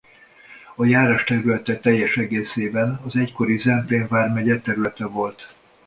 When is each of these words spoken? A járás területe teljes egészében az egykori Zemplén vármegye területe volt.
A 0.75 0.85
járás 0.85 1.23
területe 1.23 1.79
teljes 1.79 2.17
egészében 2.17 2.99
az 3.05 3.15
egykori 3.15 3.57
Zemplén 3.57 4.07
vármegye 4.07 4.59
területe 4.59 5.05
volt. 5.07 5.53